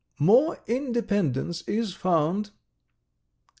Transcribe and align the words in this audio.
More 0.31 0.57
independence 0.65 1.61
is 1.67 1.93
found 1.93 2.49